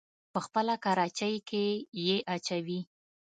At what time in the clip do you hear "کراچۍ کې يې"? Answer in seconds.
0.85-2.17